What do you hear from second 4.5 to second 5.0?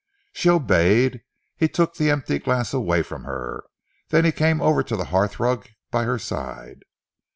over to